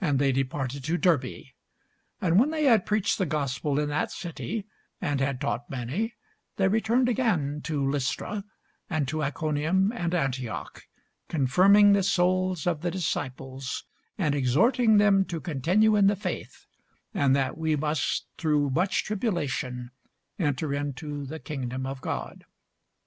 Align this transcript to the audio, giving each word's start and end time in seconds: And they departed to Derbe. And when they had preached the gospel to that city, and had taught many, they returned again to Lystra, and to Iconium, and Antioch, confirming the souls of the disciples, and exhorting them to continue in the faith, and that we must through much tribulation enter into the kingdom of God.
And 0.00 0.18
they 0.18 0.32
departed 0.32 0.84
to 0.84 0.96
Derbe. 0.96 1.48
And 2.18 2.40
when 2.40 2.48
they 2.48 2.64
had 2.64 2.86
preached 2.86 3.18
the 3.18 3.26
gospel 3.26 3.76
to 3.76 3.84
that 3.84 4.10
city, 4.10 4.64
and 5.02 5.20
had 5.20 5.38
taught 5.38 5.68
many, 5.68 6.14
they 6.56 6.66
returned 6.66 7.10
again 7.10 7.60
to 7.64 7.84
Lystra, 7.84 8.42
and 8.88 9.06
to 9.08 9.22
Iconium, 9.22 9.92
and 9.92 10.14
Antioch, 10.14 10.84
confirming 11.28 11.92
the 11.92 12.02
souls 12.02 12.66
of 12.66 12.80
the 12.80 12.90
disciples, 12.90 13.84
and 14.16 14.34
exhorting 14.34 14.96
them 14.96 15.26
to 15.26 15.42
continue 15.42 15.94
in 15.94 16.06
the 16.06 16.16
faith, 16.16 16.64
and 17.12 17.36
that 17.36 17.58
we 17.58 17.76
must 17.76 18.28
through 18.38 18.70
much 18.70 19.04
tribulation 19.04 19.90
enter 20.38 20.72
into 20.72 21.26
the 21.26 21.38
kingdom 21.38 21.84
of 21.86 22.00
God. 22.00 22.46